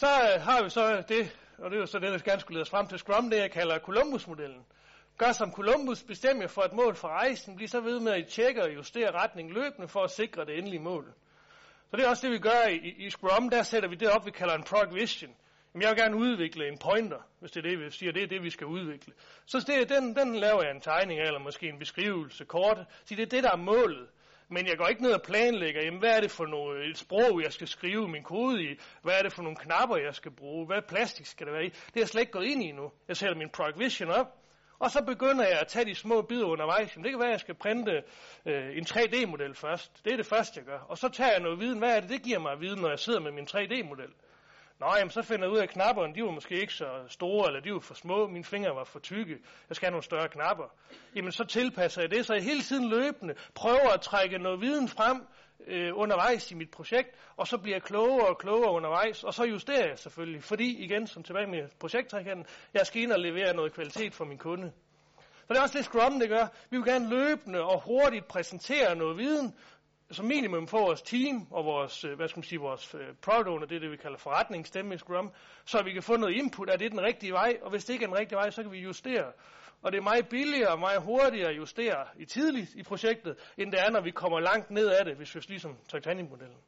[0.00, 2.54] Så øh, har vi så det, og det er jo så det, der gerne skulle
[2.54, 4.66] lede os frem til Scrum, det jeg kalder Columbus-modellen.
[5.18, 8.26] Gør som Columbus, bestem jer for et mål for rejsen, bliv så ved med at
[8.26, 11.12] tjekke og justere retningen løbende for at sikre det endelige mål.
[11.90, 13.48] Så det er også det, vi gør i, i Scrum.
[13.50, 15.34] Der sætter vi det op, vi kalder en progression.
[15.74, 18.26] Jamen, jeg vil gerne udvikle en pointer, hvis det er det, vi siger, det er
[18.26, 19.12] det, vi skal udvikle.
[19.46, 22.78] Så det, den, den laver jeg en tegning af, eller måske en beskrivelse kort.
[23.04, 24.08] Så det er det, der er målet.
[24.52, 26.94] Men jeg går ikke ned og planlægger, jamen, hvad er det for noget, et øh,
[26.94, 28.78] sprog, jeg skal skrive min kode i?
[29.02, 30.66] Hvad er det for nogle knapper, jeg skal bruge?
[30.66, 31.68] Hvad plastik skal det være i?
[31.68, 32.90] Det er jeg slet ikke gået ind i nu.
[33.08, 34.26] Jeg sætter min progression op,
[34.78, 36.96] og så begynder jeg at tage de små bidder undervejs.
[36.96, 38.02] Jamen, det kan være, at jeg skal printe
[38.46, 40.04] øh, en 3D-model først.
[40.04, 40.78] Det er det første, jeg gør.
[40.78, 41.78] Og så tager jeg noget viden.
[41.78, 44.12] Hvad er det, det giver mig at vide, når jeg sidder med min 3D-model?
[44.80, 47.46] Nå, jamen, så finder jeg ud af, at knapperne, de var måske ikke så store,
[47.46, 49.38] eller de var for små, mine fingre var for tykke,
[49.68, 50.64] jeg skal have nogle større knapper.
[51.16, 54.88] Jamen, så tilpasser jeg det, så jeg hele tiden løbende prøver at trække noget viden
[54.88, 55.26] frem
[55.66, 59.44] øh, undervejs i mit projekt, og så bliver jeg klogere og klogere undervejs, og så
[59.44, 63.72] justerer jeg selvfølgelig, fordi, igen, som tilbage med projekttrækanden, jeg skal ind og levere noget
[63.72, 64.72] kvalitet for min kunde.
[65.18, 66.46] Så det er også det Scrum, det gør.
[66.70, 69.54] Vi vil gerne løbende og hurtigt præsentere noget viden,
[70.10, 73.48] som minimum for vores team og vores, øh, hvad skal man sige, vores øh, product
[73.48, 75.32] owner, det er det, vi kalder forretningsstemme i Scrum,
[75.64, 78.04] så vi kan få noget input, er det den rigtige vej, og hvis det ikke
[78.04, 79.32] er den rigtige vej, så kan vi justere.
[79.82, 83.72] Og det er meget billigere og meget hurtigere at justere i tidligt i projektet, end
[83.72, 86.58] det er, når vi kommer langt ned af det, hvis vi ligesom Titanic-modellen.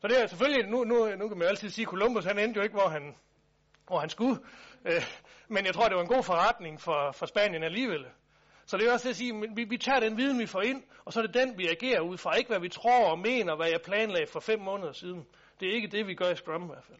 [0.00, 2.38] Så det er selvfølgelig, nu, nu, nu kan man jo altid sige, at Columbus han
[2.38, 3.16] endte jo ikke, hvor han,
[3.86, 4.40] hvor han skulle.
[4.84, 5.02] Øh,
[5.48, 8.06] men jeg tror, det var en god forretning for, for Spanien alligevel.
[8.70, 10.62] Så det er også det at sige, at vi, vi tager den viden, vi får
[10.62, 12.34] ind, og så er det den, vi agerer ud fra.
[12.34, 15.26] Ikke hvad vi tror og mener, hvad jeg planlagde for fem måneder siden.
[15.60, 16.98] Det er ikke det, vi gør i Scrum i hvert fald.